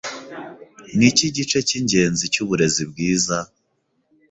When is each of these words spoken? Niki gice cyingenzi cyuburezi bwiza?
Niki 0.97 1.25
gice 1.35 1.59
cyingenzi 1.67 2.23
cyuburezi 2.33 2.83
bwiza? 2.91 3.37